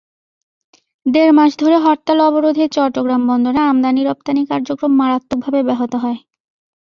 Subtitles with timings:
[1.05, 6.19] দেড় মাস ধরে হরতাল-অবরোধে চট্টগ্রাম বন্দরে আমদানি-রপ্তানি কার্যক্রম মারাত্মকভাবে ব্যাহত হয়।